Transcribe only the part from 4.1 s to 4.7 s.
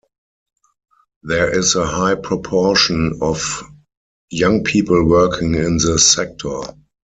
young